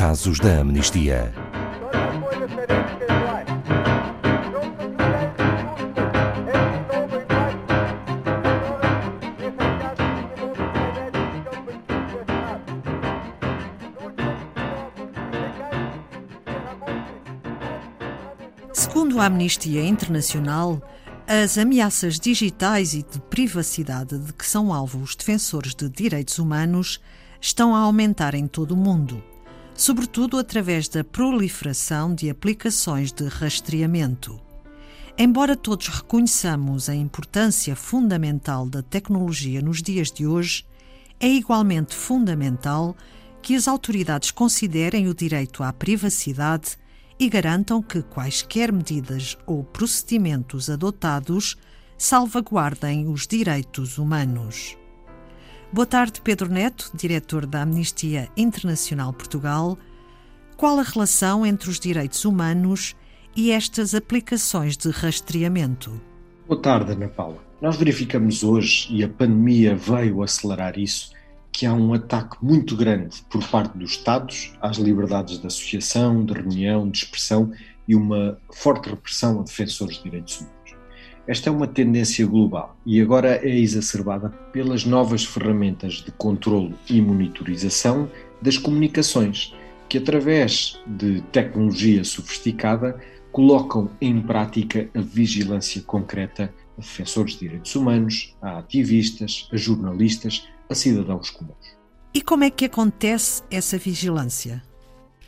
Casos 0.00 0.40
da 0.40 0.60
Amnistia. 0.60 1.30
Segundo 18.72 19.20
a 19.20 19.26
Amnistia 19.26 19.84
Internacional, 19.84 20.80
as 21.26 21.58
ameaças 21.58 22.18
digitais 22.18 22.94
e 22.94 23.02
de 23.02 23.20
privacidade 23.28 24.18
de 24.18 24.32
que 24.32 24.46
são 24.46 24.72
alvo 24.72 25.02
os 25.02 25.14
defensores 25.14 25.74
de 25.74 25.90
direitos 25.90 26.38
humanos 26.38 27.02
estão 27.38 27.76
a 27.76 27.80
aumentar 27.80 28.34
em 28.34 28.46
todo 28.46 28.72
o 28.72 28.76
mundo, 28.78 29.22
sobretudo 29.80 30.36
através 30.36 30.88
da 30.88 31.02
proliferação 31.02 32.14
de 32.14 32.28
aplicações 32.28 33.10
de 33.10 33.24
rastreamento. 33.24 34.38
Embora 35.16 35.56
todos 35.56 35.88
reconheçamos 35.88 36.90
a 36.90 36.94
importância 36.94 37.74
fundamental 37.74 38.68
da 38.68 38.82
tecnologia 38.82 39.62
nos 39.62 39.82
dias 39.82 40.12
de 40.12 40.26
hoje, 40.26 40.66
é 41.18 41.28
igualmente 41.28 41.94
fundamental 41.94 42.94
que 43.40 43.54
as 43.54 43.66
autoridades 43.66 44.30
considerem 44.30 45.08
o 45.08 45.14
direito 45.14 45.62
à 45.62 45.72
privacidade 45.72 46.76
e 47.18 47.26
garantam 47.30 47.82
que 47.82 48.02
quaisquer 48.02 48.70
medidas 48.70 49.38
ou 49.46 49.64
procedimentos 49.64 50.68
adotados 50.68 51.56
salvaguardem 51.96 53.08
os 53.08 53.26
direitos 53.26 53.96
humanos. 53.96 54.76
Boa 55.72 55.86
tarde, 55.86 56.20
Pedro 56.20 56.50
Neto, 56.50 56.90
diretor 56.94 57.46
da 57.46 57.62
Amnistia 57.62 58.28
Internacional 58.36 59.12
Portugal. 59.12 59.78
Qual 60.56 60.80
a 60.80 60.82
relação 60.82 61.46
entre 61.46 61.70
os 61.70 61.78
direitos 61.78 62.24
humanos 62.24 62.96
e 63.36 63.52
estas 63.52 63.94
aplicações 63.94 64.76
de 64.76 64.90
rastreamento? 64.90 65.92
Boa 66.48 66.60
tarde, 66.60 66.90
Ana 66.90 67.06
Paula. 67.06 67.38
Nós 67.62 67.76
verificamos 67.76 68.42
hoje, 68.42 68.88
e 68.90 69.04
a 69.04 69.08
pandemia 69.08 69.76
veio 69.76 70.24
acelerar 70.24 70.76
isso, 70.76 71.12
que 71.52 71.64
há 71.66 71.72
um 71.72 71.94
ataque 71.94 72.36
muito 72.44 72.76
grande 72.76 73.22
por 73.30 73.46
parte 73.46 73.78
dos 73.78 73.92
Estados 73.92 74.52
às 74.60 74.76
liberdades 74.76 75.38
de 75.38 75.46
associação, 75.46 76.24
de 76.24 76.32
reunião, 76.32 76.90
de 76.90 76.98
expressão 76.98 77.52
e 77.86 77.94
uma 77.94 78.36
forte 78.52 78.90
repressão 78.90 79.38
a 79.38 79.44
defensores 79.44 79.98
de 79.98 80.02
direitos 80.02 80.40
humanos. 80.40 80.59
Esta 81.26 81.48
é 81.48 81.52
uma 81.52 81.66
tendência 81.66 82.26
global 82.26 82.76
e 82.84 83.00
agora 83.00 83.40
é 83.46 83.58
exacerbada 83.58 84.30
pelas 84.52 84.84
novas 84.84 85.24
ferramentas 85.24 85.94
de 85.94 86.10
controle 86.12 86.74
e 86.88 87.00
monitorização 87.00 88.10
das 88.40 88.56
comunicações, 88.56 89.54
que 89.88 89.98
através 89.98 90.80
de 90.86 91.20
tecnologia 91.32 92.02
sofisticada 92.04 92.98
colocam 93.32 93.90
em 94.00 94.20
prática 94.20 94.88
a 94.94 95.00
vigilância 95.00 95.82
concreta 95.82 96.52
a 96.76 96.80
defensores 96.80 97.34
de 97.34 97.40
direitos 97.40 97.74
humanos, 97.76 98.34
a 98.40 98.58
ativistas, 98.58 99.48
a 99.52 99.56
jornalistas, 99.56 100.48
a 100.68 100.74
cidadãos 100.74 101.30
comuns. 101.30 101.78
E 102.12 102.20
como 102.20 102.42
é 102.42 102.50
que 102.50 102.64
acontece 102.64 103.42
essa 103.50 103.78
vigilância? 103.78 104.62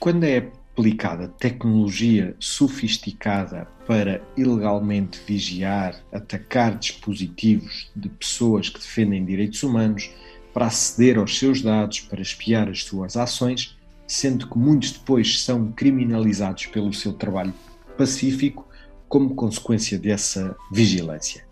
Quando 0.00 0.24
é 0.24 0.50
aplicada 0.72 1.28
tecnologia 1.28 2.34
sofisticada 2.38 3.68
para 3.86 4.22
ilegalmente 4.36 5.20
vigiar, 5.26 6.02
atacar 6.10 6.78
dispositivos 6.78 7.90
de 7.94 8.08
pessoas 8.08 8.70
que 8.70 8.80
defendem 8.80 9.24
direitos 9.24 9.62
humanos, 9.62 10.10
para 10.52 10.66
aceder 10.66 11.18
aos 11.18 11.38
seus 11.38 11.62
dados, 11.62 12.00
para 12.00 12.20
espiar 12.20 12.68
as 12.68 12.84
suas 12.84 13.16
ações, 13.16 13.76
sendo 14.06 14.48
que 14.48 14.58
muitos 14.58 14.92
depois 14.92 15.42
são 15.42 15.72
criminalizados 15.72 16.66
pelo 16.66 16.92
seu 16.92 17.12
trabalho 17.12 17.54
pacífico 17.96 18.66
como 19.08 19.34
consequência 19.34 19.98
dessa 19.98 20.56
vigilância. 20.70 21.44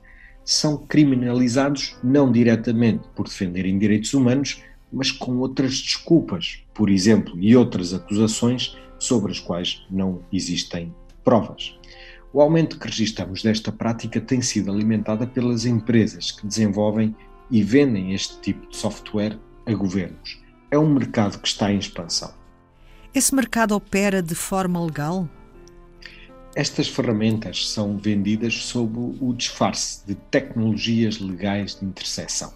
São 0.44 0.78
criminalizados 0.78 1.96
não 2.02 2.30
diretamente 2.32 3.04
por 3.14 3.26
defenderem 3.26 3.78
direitos 3.78 4.12
humanos, 4.14 4.62
mas 4.92 5.12
com 5.12 5.36
outras 5.38 5.78
desculpas, 5.78 6.62
por 6.74 6.90
exemplo, 6.90 7.38
e 7.38 7.54
outras 7.54 7.94
acusações 7.94 8.76
sobre 9.00 9.32
as 9.32 9.40
quais 9.40 9.84
não 9.90 10.22
existem 10.32 10.94
provas. 11.24 11.76
O 12.32 12.40
aumento 12.40 12.78
que 12.78 12.86
registramos 12.86 13.42
desta 13.42 13.72
prática 13.72 14.20
tem 14.20 14.40
sido 14.40 14.70
alimentada 14.70 15.26
pelas 15.26 15.64
empresas 15.66 16.30
que 16.30 16.46
desenvolvem 16.46 17.16
e 17.50 17.64
vendem 17.64 18.14
este 18.14 18.40
tipo 18.40 18.68
de 18.68 18.76
software 18.76 19.36
a 19.66 19.74
governos. 19.74 20.40
É 20.70 20.78
um 20.78 20.94
mercado 20.94 21.40
que 21.40 21.48
está 21.48 21.72
em 21.72 21.78
expansão. 21.78 22.32
Esse 23.12 23.34
mercado 23.34 23.74
opera 23.74 24.22
de 24.22 24.36
forma 24.36 24.84
legal? 24.84 25.28
Estas 26.54 26.88
ferramentas 26.88 27.68
são 27.68 27.98
vendidas 27.98 28.54
sob 28.54 28.96
o 29.20 29.32
disfarce 29.32 30.06
de 30.06 30.14
tecnologias 30.14 31.18
legais 31.18 31.78
de 31.78 31.84
interseção 31.84 32.52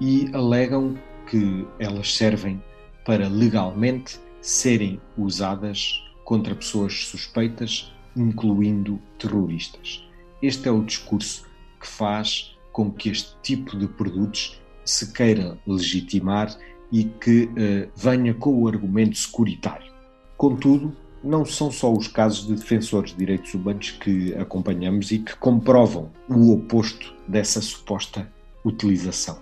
e 0.00 0.28
alegam 0.32 0.96
que 1.28 1.66
elas 1.78 2.14
servem 2.14 2.62
para 3.04 3.28
legalmente 3.28 4.18
serem 4.44 5.00
usadas 5.16 6.04
contra 6.22 6.54
pessoas 6.54 7.06
suspeitas, 7.06 7.90
incluindo 8.14 9.00
terroristas. 9.18 10.06
Este 10.42 10.68
é 10.68 10.70
o 10.70 10.84
discurso 10.84 11.46
que 11.80 11.88
faz 11.88 12.54
com 12.70 12.90
que 12.90 13.08
este 13.08 13.34
tipo 13.42 13.74
de 13.78 13.88
produtos 13.88 14.60
se 14.84 15.14
queira 15.14 15.58
legitimar 15.66 16.54
e 16.92 17.04
que 17.04 17.44
uh, 17.44 17.90
venha 17.96 18.34
com 18.34 18.62
o 18.62 18.68
argumento 18.68 19.16
securitário. 19.16 19.90
Contudo, 20.36 20.94
não 21.22 21.46
são 21.46 21.70
só 21.70 21.90
os 21.90 22.06
casos 22.06 22.46
de 22.46 22.54
defensores 22.54 23.12
de 23.12 23.16
direitos 23.16 23.54
humanos 23.54 23.92
que 23.92 24.34
acompanhamos 24.34 25.10
e 25.10 25.20
que 25.20 25.34
comprovam 25.36 26.10
o 26.28 26.52
oposto 26.52 27.14
dessa 27.26 27.62
suposta 27.62 28.30
utilização. 28.62 29.38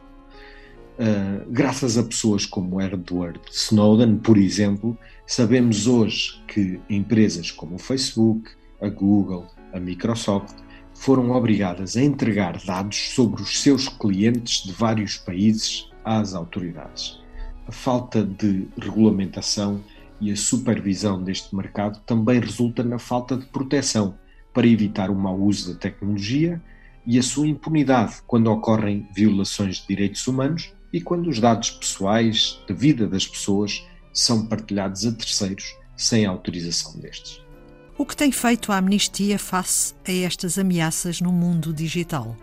Uh, 1.03 1.51
graças 1.51 1.99
a 1.99 2.05
pessoas 2.05 2.47
como 2.47 2.81
Edward 2.81 3.41
Snowden, 3.51 4.19
por 4.19 4.39
exemplo, 4.39 4.97
sabemos 5.27 5.89
hoje 5.89 6.41
que 6.47 6.79
empresas 6.89 7.51
como 7.51 7.75
o 7.75 7.79
Facebook, 7.79 8.49
a 8.81 8.89
Google, 8.89 9.49
a 9.73 9.81
Microsoft 9.81 10.55
foram 10.95 11.33
obrigadas 11.33 11.97
a 11.97 12.03
entregar 12.03 12.57
dados 12.65 13.15
sobre 13.17 13.43
os 13.43 13.61
seus 13.61 13.89
clientes 13.89 14.63
de 14.63 14.71
vários 14.71 15.17
países 15.17 15.91
às 16.05 16.35
autoridades. 16.35 17.19
A 17.67 17.73
falta 17.73 18.23
de 18.23 18.69
regulamentação 18.81 19.83
e 20.21 20.31
a 20.31 20.37
supervisão 20.37 21.21
deste 21.21 21.53
mercado 21.57 22.01
também 22.07 22.39
resulta 22.39 22.85
na 22.85 23.01
falta 23.01 23.37
de 23.37 23.47
proteção 23.47 24.15
para 24.55 24.69
evitar 24.69 25.11
o 25.11 25.17
mau 25.17 25.37
uso 25.37 25.73
da 25.73 25.81
tecnologia 25.81 26.63
e 27.05 27.19
a 27.19 27.23
sua 27.25 27.49
impunidade 27.49 28.23
quando 28.25 28.47
ocorrem 28.53 29.09
violações 29.13 29.79
de 29.79 29.89
direitos 29.89 30.25
humanos 30.29 30.73
e 30.93 31.01
quando 31.01 31.29
os 31.29 31.41
dados 31.41 31.71
pessoais 31.71 32.61
de 32.67 32.75
vida 32.75 33.07
das 33.07 33.27
pessoas 33.27 33.85
são 34.13 34.47
partilhados 34.47 35.07
a 35.07 35.13
terceiros 35.13 35.75
sem 35.97 36.27
autorização 36.27 37.01
destes. 37.01 37.41
O 37.97 38.05
que 38.05 38.17
tem 38.17 38.33
feito 38.33 38.73
a 38.73 38.79
Amnistia 38.79 39.39
face 39.39 39.95
a 40.07 40.13
estas 40.13 40.59
ameaças 40.59 41.21
no 41.21 41.33
mundo 41.33 41.73
digital? 41.73 42.37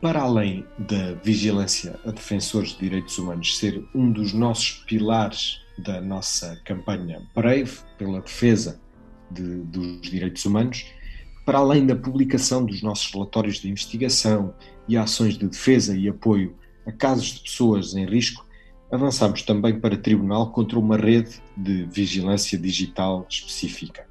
Para 0.00 0.22
além 0.22 0.64
da 0.78 1.14
vigilância 1.14 1.98
a 2.04 2.10
defensores 2.10 2.70
de 2.70 2.80
direitos 2.80 3.18
humanos 3.18 3.56
ser 3.58 3.84
um 3.94 4.10
dos 4.10 4.32
nossos 4.32 4.84
pilares 4.86 5.60
da 5.78 6.00
nossa 6.00 6.60
campanha 6.64 7.22
Brave 7.34 7.78
pela 7.98 8.20
defesa 8.20 8.80
de, 9.30 9.42
dos 9.62 10.00
direitos 10.02 10.44
humanos, 10.44 10.86
para 11.44 11.58
além 11.58 11.86
da 11.86 11.96
publicação 11.96 12.64
dos 12.64 12.82
nossos 12.82 13.12
relatórios 13.12 13.56
de 13.56 13.68
investigação 13.68 14.54
e 14.88 14.96
ações 14.96 15.36
de 15.36 15.46
defesa 15.46 15.96
e 15.96 16.08
apoio 16.08 16.54
a 16.86 16.92
casos 16.92 17.26
de 17.26 17.40
pessoas 17.40 17.94
em 17.94 18.04
risco, 18.04 18.44
avançamos 18.90 19.42
também 19.42 19.78
para 19.78 19.96
tribunal 19.96 20.50
contra 20.50 20.78
uma 20.78 20.96
rede 20.96 21.40
de 21.56 21.84
vigilância 21.84 22.58
digital 22.58 23.26
específica. 23.28 24.06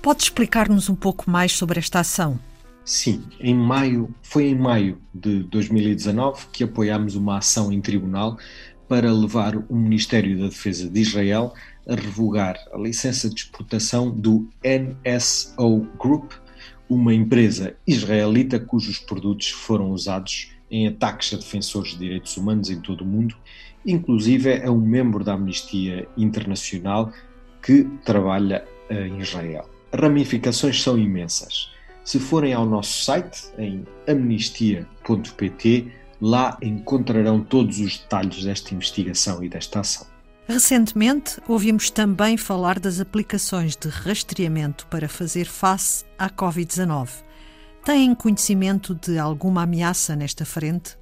Pode 0.00 0.22
explicar-nos 0.22 0.88
um 0.88 0.94
pouco 0.94 1.30
mais 1.30 1.52
sobre 1.52 1.78
esta 1.78 2.00
ação? 2.00 2.38
Sim, 2.84 3.24
em 3.40 3.54
maio, 3.54 4.14
foi 4.22 4.46
em 4.46 4.54
maio 4.54 5.02
de 5.12 5.42
2019 5.42 6.46
que 6.52 6.62
apoiámos 6.62 7.16
uma 7.16 7.38
ação 7.38 7.72
em 7.72 7.80
tribunal 7.80 8.38
para 8.88 9.12
levar 9.12 9.56
o 9.56 9.74
Ministério 9.74 10.38
da 10.38 10.46
Defesa 10.46 10.88
de 10.88 11.00
Israel 11.00 11.52
a 11.88 11.94
revogar 11.94 12.56
a 12.72 12.78
licença 12.78 13.28
de 13.28 13.40
exportação 13.40 14.10
do 14.10 14.48
NSO 14.64 15.86
Group, 15.98 16.32
uma 16.88 17.12
empresa 17.12 17.76
israelita 17.86 18.60
cujos 18.60 18.98
produtos 18.98 19.50
foram 19.50 19.90
usados 19.90 20.52
em 20.70 20.88
ataques 20.88 21.32
a 21.32 21.36
defensores 21.36 21.92
de 21.92 21.98
direitos 21.98 22.36
humanos 22.36 22.70
em 22.70 22.80
todo 22.80 23.02
o 23.02 23.06
mundo, 23.06 23.36
inclusive 23.84 24.50
é 24.50 24.70
um 24.70 24.80
membro 24.80 25.22
da 25.22 25.34
Amnistia 25.34 26.08
Internacional 26.16 27.12
que 27.62 27.84
trabalha 28.04 28.64
em 28.90 29.18
Israel. 29.20 29.68
As 29.92 30.00
ramificações 30.00 30.82
são 30.82 30.98
imensas. 30.98 31.70
Se 32.04 32.18
forem 32.18 32.52
ao 32.52 32.66
nosso 32.66 33.04
site, 33.04 33.44
em 33.58 33.84
amnistia.pt, 34.06 35.92
Lá 36.20 36.56
encontrarão 36.62 37.42
todos 37.42 37.78
os 37.78 37.98
detalhes 37.98 38.44
desta 38.44 38.74
investigação 38.74 39.42
e 39.44 39.48
desta 39.48 39.80
ação. 39.80 40.06
Recentemente, 40.48 41.40
ouvimos 41.48 41.90
também 41.90 42.36
falar 42.36 42.78
das 42.78 43.00
aplicações 43.00 43.76
de 43.76 43.88
rastreamento 43.88 44.86
para 44.86 45.08
fazer 45.08 45.44
face 45.44 46.04
à 46.16 46.30
Covid-19. 46.30 47.25
Têm 47.86 48.16
conhecimento 48.16 48.96
de 48.96 49.16
alguma 49.16 49.62
ameaça 49.62 50.16
nesta 50.16 50.44
frente? 50.44 50.98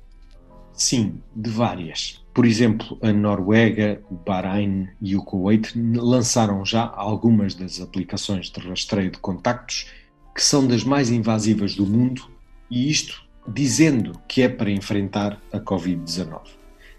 Sim, 0.75 1.19
de 1.35 1.49
várias. 1.49 2.23
Por 2.35 2.45
exemplo, 2.45 2.99
a 3.01 3.11
Noruega, 3.11 4.03
o 4.11 4.15
Bahrein 4.15 4.91
e 5.01 5.17
o 5.17 5.25
Kuwait 5.25 5.73
lançaram 5.97 6.63
já 6.63 6.93
algumas 6.95 7.55
das 7.55 7.81
aplicações 7.81 8.51
de 8.51 8.61
rastreio 8.61 9.11
de 9.11 9.17
contactos 9.17 9.87
que 10.35 10.43
são 10.43 10.67
das 10.67 10.85
mais 10.85 11.11
invasivas 11.11 11.75
do 11.75 11.87
mundo, 11.87 12.31
e 12.71 12.91
isto 12.91 13.25
dizendo 13.49 14.21
que 14.29 14.43
é 14.43 14.49
para 14.51 14.71
enfrentar 14.71 15.41
a 15.51 15.59
Covid-19. 15.59 16.43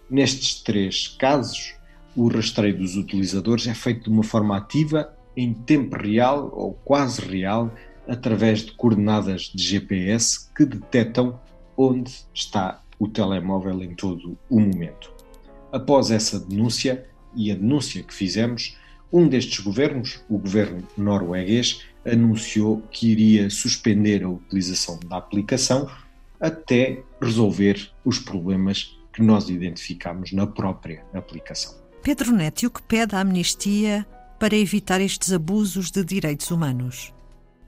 Nestes 0.09 0.63
três 0.63 1.09
casos, 1.09 1.75
o 2.15 2.27
rastreio 2.27 2.75
dos 2.75 2.95
utilizadores 2.95 3.67
é 3.67 3.75
feito 3.75 4.05
de 4.05 4.09
uma 4.09 4.23
forma 4.23 4.57
ativa, 4.57 5.15
em 5.37 5.53
tempo 5.53 5.95
real 5.95 6.49
ou 6.55 6.73
quase 6.73 7.21
real, 7.21 7.71
através 8.07 8.59
de 8.59 8.71
coordenadas 8.73 9.51
de 9.53 9.63
GPS 9.63 10.49
que 10.53 10.65
detectam 10.65 11.39
onde 11.77 12.11
está 12.33 12.81
o 12.99 13.07
telemóvel 13.07 13.81
em 13.83 13.93
todo 13.95 14.37
o 14.49 14.59
momento. 14.59 15.13
Após 15.71 16.11
essa 16.11 16.39
denúncia 16.39 17.05
e 17.35 17.51
a 17.51 17.55
denúncia 17.55 18.01
que 18.03 18.13
fizemos, 18.13 18.77
um 19.11 19.27
destes 19.27 19.59
governos, 19.59 20.23
o 20.29 20.37
governo 20.37 20.87
norueguês, 20.97 21.81
anunciou 22.05 22.81
que 22.91 23.07
iria 23.11 23.49
suspender 23.49 24.23
a 24.23 24.29
utilização 24.29 24.99
da 25.07 25.17
aplicação 25.17 25.89
até 26.39 27.03
resolver 27.21 27.91
os 28.03 28.19
problemas 28.19 28.97
que 29.11 29.21
nós 29.21 29.49
identificamos 29.49 30.31
na 30.31 30.45
própria 30.45 31.03
aplicação. 31.13 31.73
Pedro 32.03 32.31
Neto, 32.33 32.67
o 32.67 32.69
que 32.69 32.83
pede 32.83 33.15
a 33.15 33.21
amnistia 33.21 34.05
para 34.39 34.55
evitar 34.55 35.01
estes 35.01 35.31
abusos 35.31 35.89
de 35.89 36.03
direitos 36.03 36.51
humanos? 36.51 37.13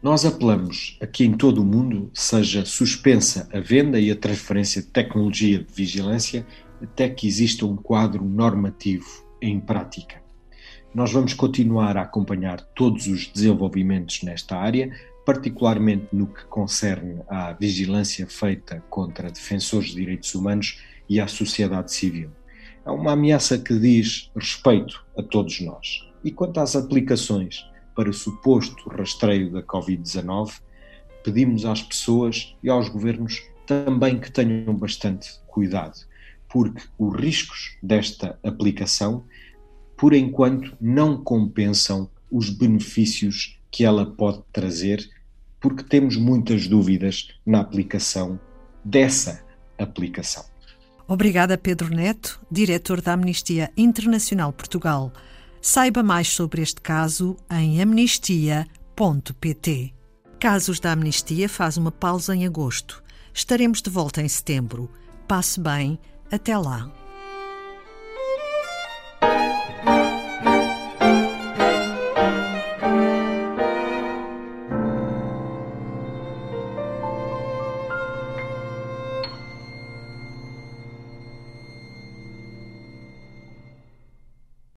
Nós 0.01 0.25
apelamos 0.25 0.97
a 1.01 1.07
que 1.07 1.25
em 1.25 1.33
todo 1.33 1.61
o 1.61 1.65
mundo 1.65 2.09
seja 2.13 2.63
suspensa 2.65 3.49
a 3.51 3.59
venda 3.59 3.99
e 3.99 4.11
a 4.11 4.15
transferência 4.15 4.81
de 4.81 4.88
tecnologia 4.89 5.59
de 5.59 5.73
vigilância 5.73 6.45
até 6.81 7.09
que 7.09 7.27
exista 7.27 7.65
um 7.65 7.75
quadro 7.75 8.23
normativo 8.23 9.25
em 9.41 9.59
prática. 9.59 10.21
Nós 10.94 11.11
vamos 11.11 11.33
continuar 11.33 11.97
a 11.97 12.03
acompanhar 12.03 12.61
todos 12.75 13.07
os 13.07 13.27
desenvolvimentos 13.27 14.21
nesta 14.23 14.55
área, 14.55 14.91
particularmente 15.25 16.07
no 16.13 16.27
que 16.27 16.45
concerne 16.45 17.21
à 17.27 17.53
vigilância 17.53 18.27
feita 18.27 18.83
contra 18.89 19.31
defensores 19.31 19.89
de 19.89 19.95
direitos 19.95 20.33
humanos 20.35 20.79
e 21.09 21.19
à 21.19 21.27
sociedade 21.27 21.91
civil 21.91 22.29
é 22.88 22.91
uma 22.91 23.11
ameaça 23.11 23.57
que 23.57 23.77
diz 23.77 24.31
respeito 24.33 25.05
a 25.17 25.21
todos 25.21 25.59
nós. 25.59 26.07
E 26.23 26.31
quanto 26.31 26.61
às 26.61 26.73
aplicações 26.73 27.65
para 27.97 28.13
suposto 28.13 28.88
rastreio 28.89 29.51
da 29.51 29.63
Covid-19, 29.63 30.61
pedimos 31.23 31.65
às 31.65 31.81
pessoas 31.81 32.55
e 32.61 32.69
aos 32.69 32.88
governos 32.88 33.44
também 33.65 34.19
que 34.19 34.31
tenham 34.31 34.71
bastante 34.75 35.31
cuidado, 35.47 35.97
porque 36.47 36.83
os 36.99 37.19
riscos 37.19 37.75
desta 37.81 38.38
aplicação, 38.44 39.25
por 39.97 40.13
enquanto, 40.13 40.77
não 40.79 41.23
compensam 41.23 42.07
os 42.31 42.51
benefícios 42.51 43.59
que 43.71 43.83
ela 43.83 44.05
pode 44.05 44.43
trazer, 44.53 45.09
porque 45.59 45.81
temos 45.81 46.15
muitas 46.17 46.67
dúvidas 46.67 47.29
na 47.43 47.61
aplicação 47.61 48.39
dessa 48.85 49.43
aplicação. 49.75 50.45
Obrigada, 51.07 51.57
Pedro 51.57 51.89
Neto, 51.89 52.39
diretor 52.51 53.01
da 53.01 53.13
Amnistia 53.13 53.71
Internacional 53.75 54.53
Portugal. 54.53 55.11
Saiba 55.69 56.01
mais 56.01 56.29
sobre 56.29 56.61
este 56.61 56.79
caso 56.79 57.35
em 57.51 57.81
amnistia.pt. 57.81 58.63
Casos 60.39 60.79
da 60.79 60.93
Amnistia 60.93 61.49
faz 61.49 61.75
uma 61.75 61.91
pausa 61.91 62.33
em 62.33 62.45
agosto. 62.45 63.03
Estaremos 63.33 63.81
de 63.81 63.89
volta 63.89 64.21
em 64.21 64.29
setembro. 64.29 64.89
Passe 65.27 65.59
bem. 65.59 65.99
Até 66.31 66.57
lá. 66.57 66.89